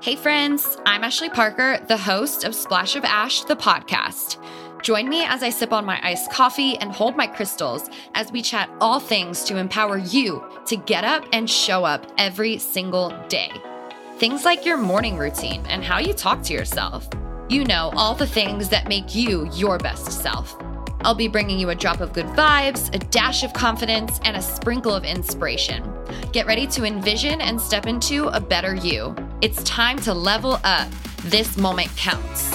[0.00, 4.36] Hey, friends, I'm Ashley Parker, the host of Splash of Ash, the podcast.
[4.80, 8.40] Join me as I sip on my iced coffee and hold my crystals as we
[8.40, 13.50] chat all things to empower you to get up and show up every single day.
[14.18, 17.08] Things like your morning routine and how you talk to yourself.
[17.48, 20.56] You know, all the things that make you your best self.
[21.00, 24.42] I'll be bringing you a drop of good vibes, a dash of confidence, and a
[24.42, 25.82] sprinkle of inspiration.
[26.32, 29.16] Get ready to envision and step into a better you.
[29.40, 30.90] It's time to level up.
[31.26, 32.50] This moment counts.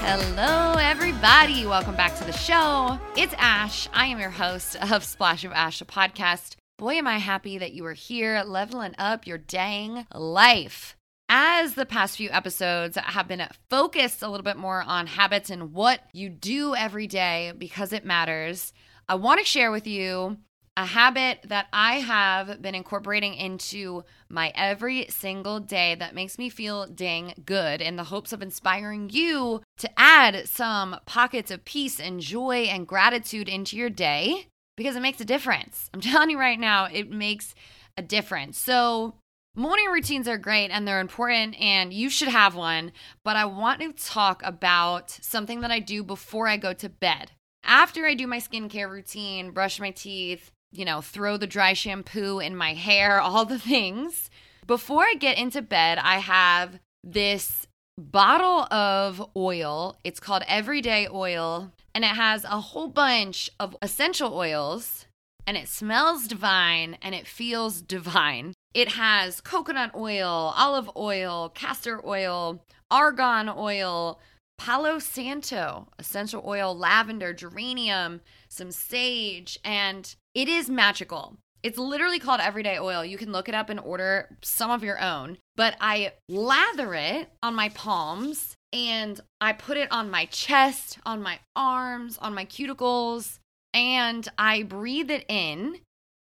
[0.00, 1.66] Hello, everybody.
[1.66, 2.98] Welcome back to the show.
[3.16, 3.88] It's Ash.
[3.94, 6.56] I am your host of Splash of Ash, a podcast.
[6.78, 10.96] Boy, am I happy that you are here leveling up your dang life
[11.28, 15.72] as the past few episodes have been focused a little bit more on habits and
[15.72, 18.72] what you do every day because it matters,
[19.10, 20.36] I want to share with you
[20.76, 26.48] a habit that I have been incorporating into my every single day that makes me
[26.48, 31.98] feel dang good in the hopes of inspiring you to add some pockets of peace
[31.98, 35.90] and joy and gratitude into your day because it makes a difference.
[35.92, 37.56] I'm telling you right now, it makes
[37.98, 38.58] a difference.
[38.58, 39.14] So,
[39.56, 42.92] Morning routines are great and they're important, and you should have one.
[43.24, 47.32] But I want to talk about something that I do before I go to bed.
[47.64, 52.38] After I do my skincare routine, brush my teeth, you know, throw the dry shampoo
[52.38, 54.30] in my hair, all the things.
[54.66, 57.66] Before I get into bed, I have this
[57.98, 59.98] bottle of oil.
[60.04, 65.06] It's called Everyday Oil, and it has a whole bunch of essential oils,
[65.46, 68.54] and it smells divine and it feels divine.
[68.72, 74.20] It has coconut oil, olive oil, castor oil, argan oil,
[74.60, 81.38] Palo Santo, essential oil, lavender, geranium, some sage, and it is magical.
[81.62, 83.02] It's literally called everyday oil.
[83.02, 85.38] You can look it up and order some of your own.
[85.56, 91.22] But I lather it on my palms and I put it on my chest, on
[91.22, 93.38] my arms, on my cuticles,
[93.72, 95.78] and I breathe it in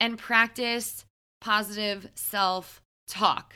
[0.01, 1.06] and practice
[1.40, 3.53] positive self talk.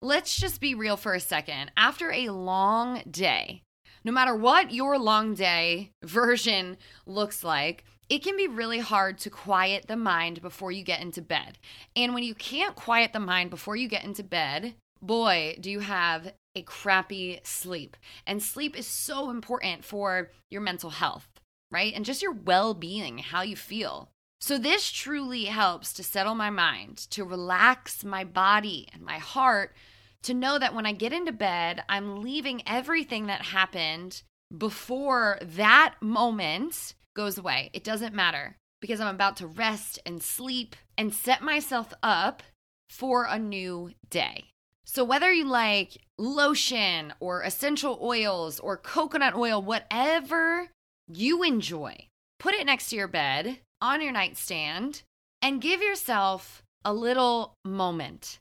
[0.00, 1.72] Let's just be real for a second.
[1.76, 3.62] After a long day,
[4.04, 6.76] no matter what your long day version
[7.06, 11.22] looks like, it can be really hard to quiet the mind before you get into
[11.22, 11.58] bed.
[11.96, 15.80] And when you can't quiet the mind before you get into bed, boy, do you
[15.80, 17.96] have a crappy sleep.
[18.26, 21.28] And sleep is so important for your mental health,
[21.70, 21.92] right?
[21.94, 24.10] And just your well being, how you feel.
[24.40, 29.74] So, this truly helps to settle my mind, to relax my body and my heart,
[30.22, 34.22] to know that when I get into bed, I'm leaving everything that happened
[34.56, 37.70] before that moment goes away.
[37.72, 42.42] It doesn't matter because I'm about to rest and sleep and set myself up
[42.88, 44.44] for a new day.
[44.84, 50.68] So, whether you like lotion or essential oils or coconut oil, whatever
[51.08, 52.08] you enjoy,
[52.38, 55.02] put it next to your bed on your nightstand
[55.40, 58.38] and give yourself a little moment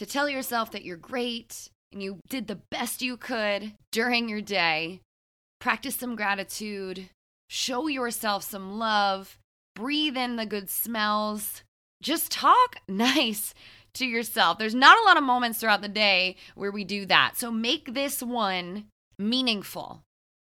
[0.00, 4.40] to tell yourself that you're great and you did the best you could during your
[4.40, 4.98] day.
[5.60, 7.10] Practice some gratitude,
[7.50, 9.36] show yourself some love,
[9.74, 11.62] breathe in the good smells.
[12.02, 13.52] Just talk nice
[13.92, 14.56] to yourself.
[14.56, 17.36] There's not a lot of moments throughout the day where we do that.
[17.36, 18.86] So make this one
[19.18, 20.00] meaningful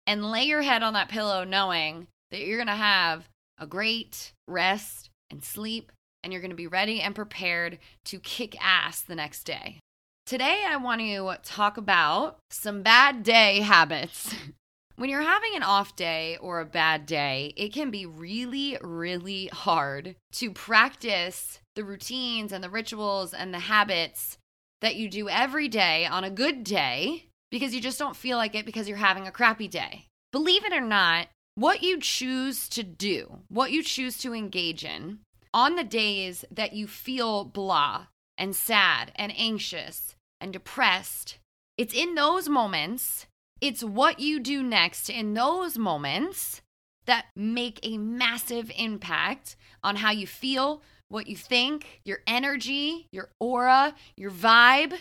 [0.07, 3.27] and lay your head on that pillow knowing that you're going to have
[3.59, 5.91] a great rest and sleep,
[6.23, 9.79] and you're going to be ready and prepared to kick ass the next day.
[10.25, 14.33] Today, I want to talk about some bad day habits.
[14.95, 19.47] when you're having an off day or a bad day, it can be really, really
[19.47, 24.37] hard to practice the routines and the rituals and the habits
[24.81, 28.55] that you do every day on a good day because you just don't feel like
[28.55, 30.05] it because you're having a crappy day.
[30.31, 35.19] Believe it or not, what you choose to do, what you choose to engage in
[35.53, 38.07] on the days that you feel blah
[38.37, 41.37] and sad and anxious and depressed,
[41.77, 43.27] it's in those moments,
[43.61, 46.61] it's what you do next in those moments
[47.05, 53.29] that make a massive impact on how you feel, what you think, your energy, your
[53.39, 54.93] aura, your vibe.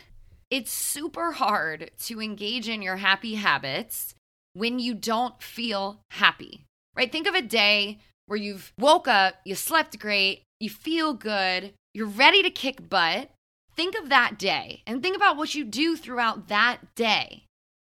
[0.51, 4.15] It's super hard to engage in your happy habits
[4.53, 6.65] when you don't feel happy,
[6.95, 7.11] right?
[7.11, 7.99] Think of a day
[8.33, 13.29] where you've woke up, you slept great, you feel good, you're ready to kick butt.
[13.77, 17.45] Think of that day and think about what you do throughout that day,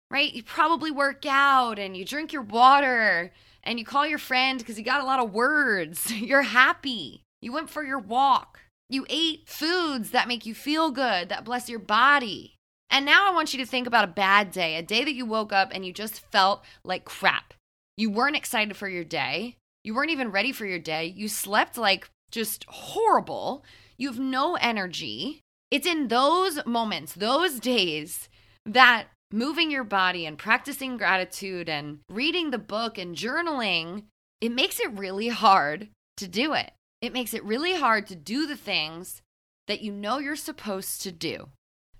[0.10, 0.34] right?
[0.34, 4.78] You probably work out and you drink your water and you call your friend because
[4.78, 6.10] you got a lot of words.
[6.16, 7.24] You're happy.
[7.42, 8.62] You went for your walk.
[8.90, 12.56] You ate foods that make you feel good, that bless your body.
[12.90, 15.26] And now I want you to think about a bad day, a day that you
[15.26, 17.54] woke up and you just felt like crap.
[17.98, 19.58] You weren't excited for your day.
[19.88, 21.06] You weren't even ready for your day.
[21.16, 23.64] You slept like just horrible.
[23.98, 25.40] You have no energy.
[25.72, 28.28] It's in those moments, those days,
[28.66, 34.04] that moving your body and practicing gratitude and reading the book and journaling,
[34.42, 35.88] it makes it really hard
[36.18, 36.74] to do it.
[37.02, 39.22] It makes it really hard to do the things
[39.70, 41.48] that you know you're supposed to do.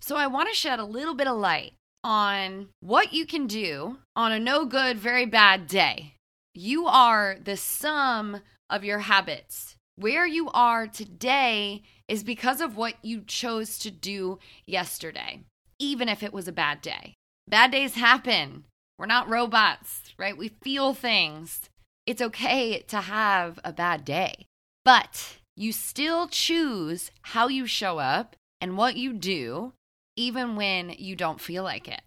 [0.02, 1.72] So, I want to shed a little bit of light
[2.04, 6.16] on what you can do on a no good, very bad day.
[6.60, 9.76] You are the sum of your habits.
[9.96, 15.42] Where you are today is because of what you chose to do yesterday,
[15.78, 17.14] even if it was a bad day.
[17.48, 18.66] Bad days happen.
[18.98, 20.36] We're not robots, right?
[20.36, 21.62] We feel things.
[22.08, 24.48] It's okay to have a bad day.
[24.84, 29.74] But you still choose how you show up and what you do,
[30.16, 32.02] even when you don't feel like it.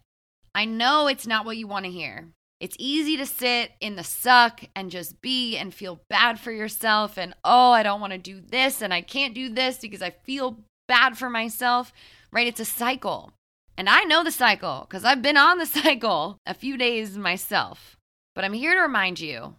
[0.57, 2.31] I know it's not what you want to hear.
[2.61, 7.17] It's easy to sit in the suck and just be and feel bad for yourself
[7.17, 10.11] and, oh, I don't want to do this and I can't do this because I
[10.11, 11.91] feel bad for myself,
[12.31, 12.47] right?
[12.47, 13.33] It's a cycle.
[13.79, 17.97] And I know the cycle because I've been on the cycle a few days myself.
[18.35, 19.55] But I'm here to remind you,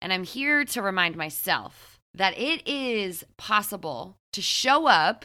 [0.00, 5.24] and I'm here to remind myself that it is possible to show up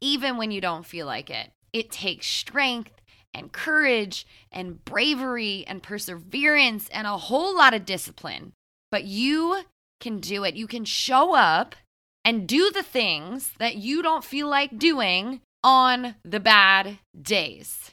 [0.00, 1.50] even when you don't feel like it.
[1.72, 2.97] It takes strength
[3.38, 8.52] and courage and bravery and perseverance and a whole lot of discipline.
[8.90, 9.62] But you
[10.00, 10.54] can do it.
[10.54, 11.74] You can show up
[12.24, 17.92] and do the things that you don't feel like doing on the bad days.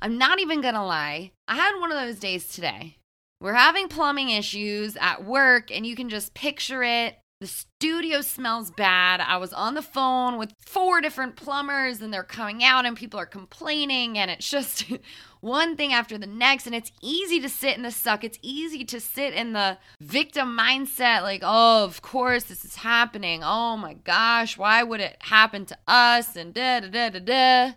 [0.00, 2.96] I'm not even gonna lie, I had one of those days today.
[3.40, 7.18] We're having plumbing issues at work, and you can just picture it.
[7.40, 9.22] The studio smells bad.
[9.22, 13.18] I was on the phone with four different plumbers and they're coming out and people
[13.18, 14.84] are complaining and it's just
[15.40, 18.24] one thing after the next and it's easy to sit in the suck.
[18.24, 23.40] It's easy to sit in the victim mindset like, "Oh, of course this is happening.
[23.42, 27.72] Oh my gosh, why would it happen to us?" and da da da da da.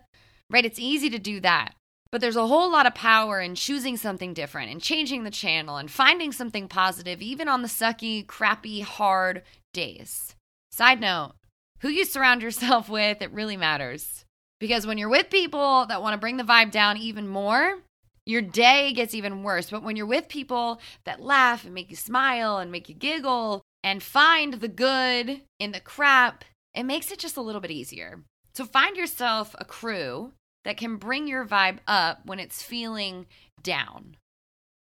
[0.50, 0.66] Right?
[0.66, 1.74] It's easy to do that.
[2.14, 5.78] But there's a whole lot of power in choosing something different and changing the channel
[5.78, 9.42] and finding something positive, even on the sucky, crappy, hard
[9.74, 10.36] days.
[10.72, 11.34] Side note
[11.80, 14.26] who you surround yourself with, it really matters.
[14.60, 17.80] Because when you're with people that want to bring the vibe down even more,
[18.28, 19.72] your day gets even worse.
[19.72, 23.64] But when you're with people that laugh and make you smile and make you giggle
[23.84, 26.46] and find the good in the crap,
[26.76, 28.22] it makes it just a little bit easier.
[28.54, 30.34] So find yourself a crew
[30.66, 33.26] that can bring your vibe up when it's feeling
[33.62, 34.18] down.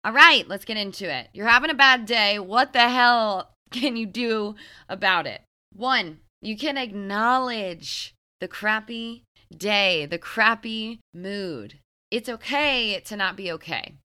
[0.03, 1.29] All right, let's get into it.
[1.33, 2.39] You're having a bad day.
[2.39, 4.55] What the hell can you do
[4.89, 5.41] about it?
[5.73, 9.23] One, you can acknowledge the crappy
[9.55, 11.79] day, the crappy mood.
[12.11, 13.95] It's okay to not be okay.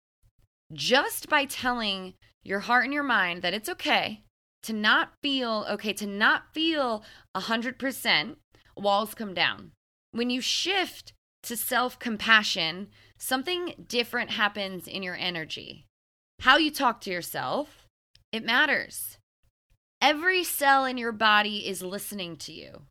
[0.72, 2.14] Just by telling
[2.44, 4.22] your heart and your mind that it's okay
[4.62, 7.02] to not feel okay, to not feel
[7.36, 8.36] 100%,
[8.76, 9.72] walls come down.
[10.12, 11.12] When you shift
[11.44, 12.88] to self compassion,
[13.18, 15.86] something different happens in your energy.
[16.40, 17.86] How you talk to yourself,
[18.32, 19.18] it matters.
[20.00, 22.82] Every cell in your body is listening to you.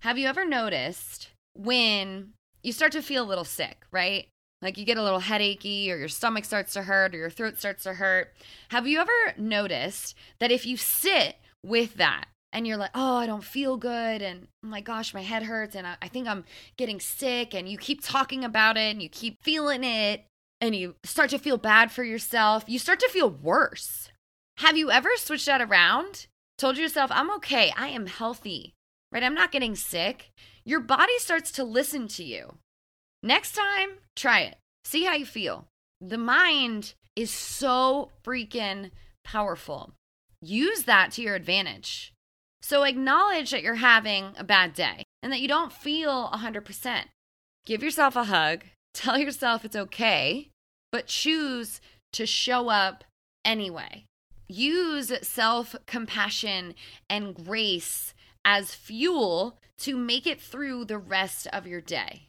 [0.00, 2.32] Have you ever noticed when
[2.62, 4.28] you start to feel a little sick, right?
[4.62, 7.58] Like you get a little headachy, or your stomach starts to hurt, or your throat
[7.58, 8.32] starts to hurt.
[8.70, 13.26] Have you ever noticed that if you sit with that, and you're like, oh, I
[13.26, 14.22] don't feel good.
[14.22, 15.74] And oh my gosh, my head hurts.
[15.74, 16.44] And I, I think I'm
[16.76, 17.52] getting sick.
[17.52, 20.24] And you keep talking about it and you keep feeling it.
[20.60, 22.64] And you start to feel bad for yourself.
[22.68, 24.10] You start to feel worse.
[24.58, 26.28] Have you ever switched that around?
[26.56, 27.72] Told yourself, I'm okay.
[27.76, 28.72] I am healthy,
[29.10, 29.24] right?
[29.24, 30.30] I'm not getting sick.
[30.64, 32.54] Your body starts to listen to you.
[33.22, 34.56] Next time, try it.
[34.84, 35.66] See how you feel.
[36.00, 38.92] The mind is so freaking
[39.24, 39.92] powerful.
[40.40, 42.13] Use that to your advantage.
[42.64, 47.02] So acknowledge that you're having a bad day and that you don't feel 100%.
[47.66, 50.48] Give yourself a hug, tell yourself it's okay,
[50.90, 51.82] but choose
[52.14, 53.04] to show up
[53.44, 54.06] anyway.
[54.48, 56.74] Use self compassion
[57.10, 58.14] and grace
[58.46, 62.28] as fuel to make it through the rest of your day.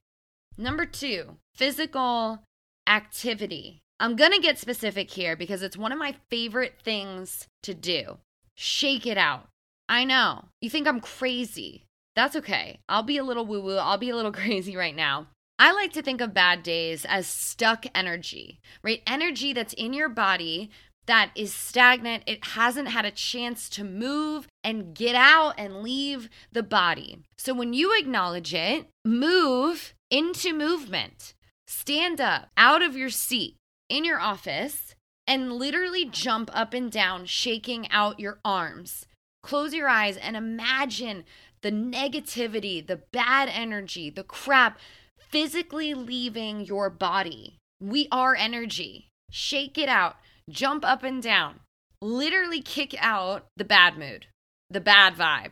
[0.58, 2.42] Number two, physical
[2.86, 3.80] activity.
[4.02, 8.18] I'm to get specific here because it's one of my favorite things to do.
[8.58, 9.48] Shake it out.
[9.88, 10.46] I know.
[10.62, 11.86] You think I'm crazy.
[12.16, 12.80] That's okay.
[12.88, 13.78] I'll be a little woo woo.
[13.78, 15.28] I'll be a little crazy right now.
[15.58, 19.02] I like to think of bad days as stuck energy, right?
[19.08, 20.70] Energy that's in your body
[21.06, 22.24] that is stagnant.
[22.26, 27.20] It hasn't had a chance to move and get out and leave the body.
[27.38, 31.34] So when you acknowledge it, move into movement.
[31.68, 33.56] Stand up out of your seat
[33.90, 34.96] in your office
[35.28, 39.06] and literally jump up and down, shaking out your arms.
[39.46, 41.24] Close your eyes and imagine
[41.62, 44.80] the negativity, the bad energy, the crap
[45.20, 47.58] physically leaving your body.
[47.80, 49.08] We are energy.
[49.32, 50.18] Shake it out
[50.50, 51.60] jump up and down,
[52.02, 54.28] literally kick out the bad mood,
[54.70, 55.52] the bad vibe.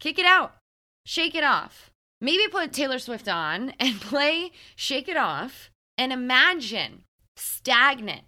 [0.00, 0.54] Kick it out,
[1.06, 1.90] shake it off.
[2.20, 7.04] Maybe put Taylor Swift on and play Shake It Off and imagine
[7.36, 8.22] stagnant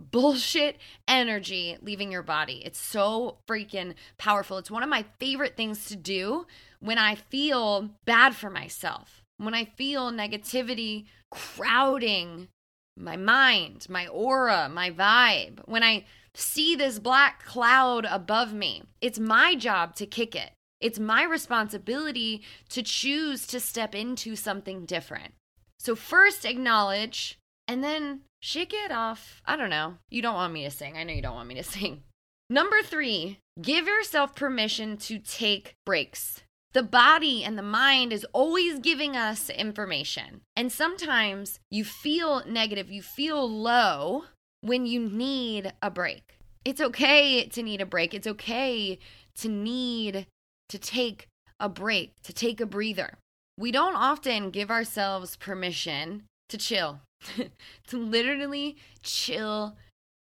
[0.00, 2.62] bullshit energy leaving your body.
[2.64, 4.58] It's so freaking powerful.
[4.58, 6.46] It's one of my favorite things to do
[6.80, 12.48] when I feel bad for myself, when I feel negativity crowding
[12.96, 15.60] my mind, my aura, my vibe.
[15.66, 20.50] When I see this black cloud above me, it's my job to kick it.
[20.80, 25.34] It's my responsibility to choose to step into something different.
[25.78, 29.40] So, first acknowledge and then shake it off.
[29.46, 29.94] I don't know.
[30.10, 30.96] You don't want me to sing.
[30.96, 32.02] I know you don't want me to sing.
[32.50, 36.42] Number three, give yourself permission to take breaks.
[36.74, 40.40] The body and the mind is always giving us information.
[40.56, 44.24] And sometimes you feel negative, you feel low
[44.62, 46.38] when you need a break.
[46.64, 48.14] It's okay to need a break.
[48.14, 48.98] It's okay
[49.36, 50.26] to need
[50.68, 51.28] to take
[51.60, 53.18] a break, to take a breather.
[53.58, 57.00] We don't often give ourselves permission to chill,
[57.88, 59.76] to literally chill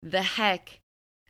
[0.01, 0.79] the heck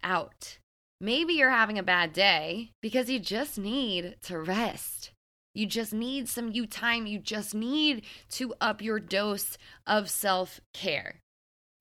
[0.03, 0.57] out.
[1.01, 5.11] Maybe you're having a bad day because you just need to rest.
[5.53, 7.07] You just need some you time.
[7.07, 9.57] You just need to up your dose
[9.87, 11.19] of self care.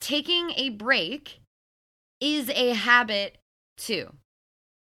[0.01, 1.41] Taking a break
[2.21, 3.39] is a habit
[3.77, 4.11] too.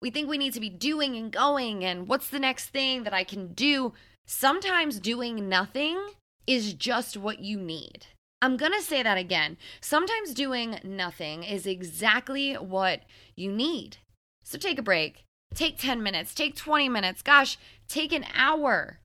[0.01, 3.13] We think we need to be doing and going, and what's the next thing that
[3.13, 3.93] I can do?
[4.27, 5.99] Sometimes doing nothing
[6.45, 8.05] is just what you need.
[8.41, 9.57] I'm going to say that again.
[9.81, 13.01] Sometimes doing nothing is exactly what
[13.35, 13.97] you need.
[14.43, 15.23] So take a break.
[15.53, 18.99] Take 10 minutes, take 20 minutes, gosh, take an hour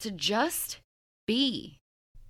[0.00, 0.78] to just
[1.26, 1.78] be,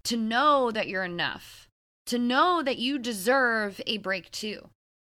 [0.05, 1.67] to know that you're enough,
[2.07, 4.69] to know that you deserve a break too.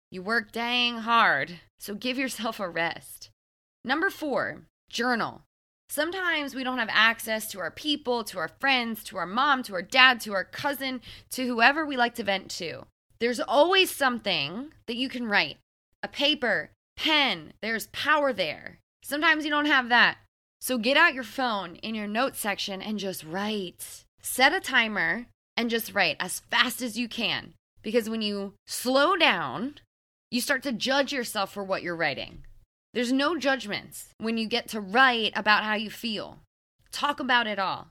[0.09, 3.29] You work dang hard, so give yourself a rest.
[3.83, 5.41] Number four, journal.
[5.89, 9.73] Sometimes we don't have access to our people, to our friends, to our mom, to
[9.73, 11.01] our dad, to our cousin,
[11.31, 12.85] to whoever we like to vent to.
[13.19, 15.57] There's always something that you can write
[16.03, 18.79] a paper, pen, there's power there.
[19.03, 20.17] Sometimes you don't have that.
[20.59, 24.03] So get out your phone in your notes section and just write.
[24.21, 27.53] Set a timer and just write as fast as you can.
[27.81, 29.75] Because when you slow down,
[30.29, 32.43] you start to judge yourself for what you're writing.
[32.97, 36.39] There's no judgments when you get to write about how you feel.
[36.91, 37.89] Talk about it all.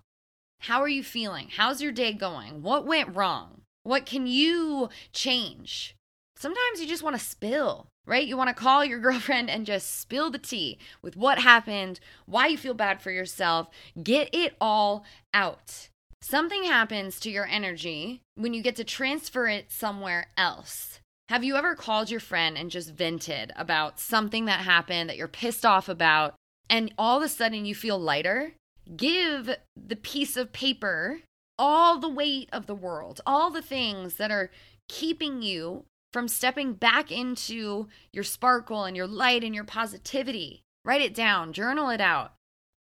[0.62, 1.46] How are you feeling?
[1.56, 2.60] How's your day going?
[2.60, 3.60] What went wrong?
[3.84, 5.94] What can you change?
[6.34, 8.26] Sometimes you just want to spill, right?
[8.26, 12.48] You want to call your girlfriend and just spill the tea with what happened, why
[12.48, 13.68] you feel bad for yourself.
[14.02, 15.88] Get it all out.
[16.20, 20.98] Something happens to your energy when you get to transfer it somewhere else.
[21.28, 25.26] Have you ever called your friend and just vented about something that happened that you're
[25.26, 26.36] pissed off about,
[26.70, 28.54] and all of a sudden you feel lighter?
[28.96, 31.20] Give the piece of paper
[31.58, 34.52] all the weight of the world, all the things that are
[34.88, 40.62] keeping you from stepping back into your sparkle and your light and your positivity.
[40.84, 42.34] Write it down, journal it out.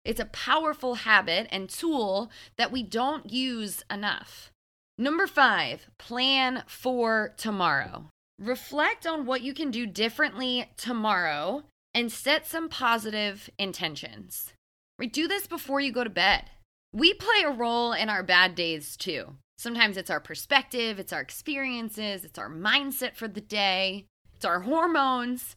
[0.04, 4.50] It's a powerful habit and tool that we don't use enough.
[4.98, 8.10] Number five, plan for tomorrow.
[8.38, 11.64] Reflect on what you can do differently tomorrow
[11.94, 14.52] and set some positive intentions.
[14.98, 16.50] We do this before you go to bed.
[16.92, 19.36] We play a role in our bad days too.
[19.58, 24.60] Sometimes it's our perspective, it's our experiences, it's our mindset for the day, it's our
[24.60, 25.56] hormones.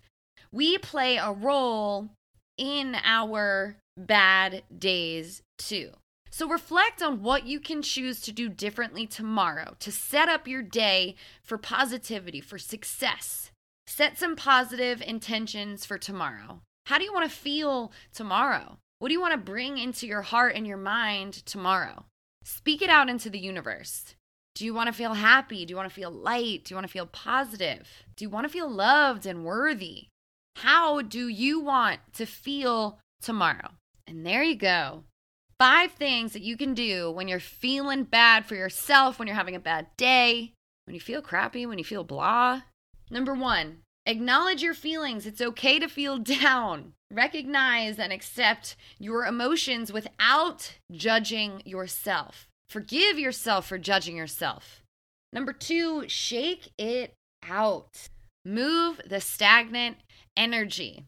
[0.51, 2.09] We play a role
[2.57, 5.91] in our bad days too.
[6.37, 10.61] So reflect on what you can choose to do differently tomorrow to set up your
[10.61, 13.49] day for positivity, for success.
[13.87, 16.61] Set some positive intentions for tomorrow.
[16.85, 18.77] How do you want to feel tomorrow?
[18.99, 22.05] What do you want to bring into your heart and your mind tomorrow?
[22.43, 24.13] Speak it out into the universe.
[24.53, 25.65] Do you want to feel happy?
[25.65, 26.65] Do you want to feel light?
[26.65, 27.89] Do you want to feel positive?
[28.15, 30.09] Do you want to feel loved and worthy?
[30.57, 33.71] How do you want to feel tomorrow?
[34.05, 35.05] And there you go.
[35.59, 39.55] Five things that you can do when you're feeling bad for yourself, when you're having
[39.55, 40.53] a bad day,
[40.85, 42.61] when you feel crappy, when you feel blah.
[43.09, 45.25] Number one, Acknowledge your feelings.
[45.25, 46.93] It's okay to feel down.
[47.11, 52.47] Recognize and accept your emotions without judging yourself.
[52.69, 54.81] Forgive yourself for judging yourself.
[55.33, 57.13] Number two, shake it
[57.47, 58.07] out.
[58.45, 59.97] Move the stagnant
[60.37, 61.03] energy.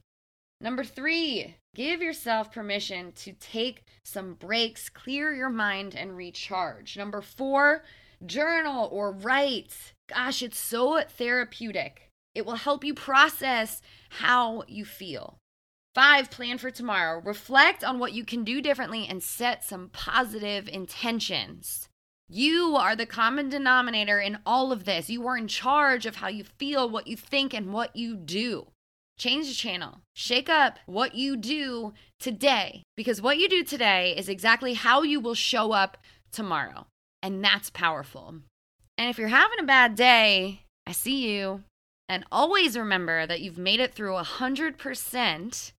[0.62, 6.98] Number three, give yourself permission to take some breaks, clear your mind, and recharge.
[6.98, 7.84] Number four,
[8.26, 9.94] journal or write.
[10.10, 12.10] Gosh, it's so therapeutic.
[12.36, 15.38] It will help you process how you feel.
[15.96, 17.22] Five, plan for tomorrow.
[17.22, 21.88] Reflect on what you can do differently and set some positive intentions.
[22.28, 25.10] You are the common denominator in all of this.
[25.10, 28.68] You are in charge of how you feel, what you think, and what you do.
[29.20, 30.00] Change the channel.
[30.16, 35.20] Shake up what you do today because what you do today is exactly how you
[35.20, 35.98] will show up
[36.32, 36.88] tomorrow.
[37.22, 38.36] And that's powerful.
[38.98, 41.64] And if you're having a bad day, I see you.
[42.08, 45.72] And always remember that you've made it through 100%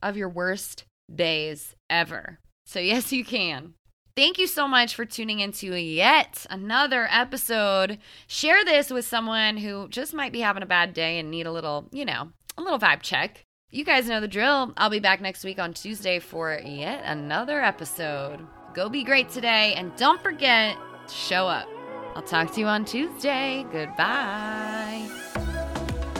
[0.00, 2.38] of your worst days ever.
[2.64, 3.74] So, yes, you can.
[4.16, 7.98] Thank you so much for tuning into yet another episode.
[8.28, 11.52] Share this with someone who just might be having a bad day and need a
[11.52, 13.46] little, you know, a little vibe check.
[13.70, 14.72] You guys know the drill.
[14.76, 18.46] I'll be back next week on Tuesday for yet another episode.
[18.72, 20.76] Go be great today and don't forget
[21.08, 21.68] to show up.
[22.14, 23.66] I'll talk to you on Tuesday.
[23.72, 25.08] Goodbye.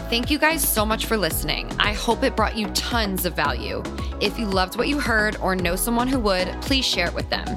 [0.09, 1.71] Thank you guys so much for listening.
[1.79, 3.81] I hope it brought you tons of value.
[4.21, 7.29] If you loved what you heard or know someone who would, please share it with
[7.29, 7.47] them.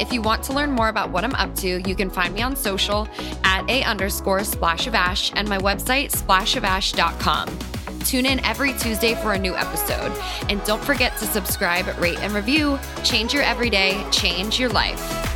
[0.00, 2.42] If you want to learn more about what I'm up to, you can find me
[2.42, 3.06] on social
[3.44, 7.71] at a underscore splash of ash and my website splashofash.com.
[8.02, 10.12] Tune in every Tuesday for a new episode.
[10.48, 12.78] And don't forget to subscribe, rate, and review.
[13.02, 15.31] Change your everyday, change your life.